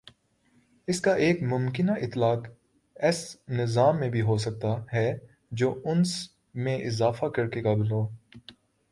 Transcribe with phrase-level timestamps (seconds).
[0.87, 2.47] اس کا ایک ممکنہ اطلاق
[2.95, 3.19] ایس
[3.49, 5.05] نظام میں ہو سکتا ہے
[5.51, 6.13] جو انس
[6.55, 8.01] میں اضافہ کر کے قابل ہو